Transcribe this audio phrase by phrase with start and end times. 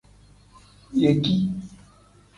[1.01, 1.35] Yeki.